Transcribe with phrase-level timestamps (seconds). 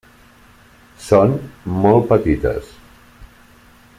[1.07, 1.35] Són
[1.85, 2.75] molt petites.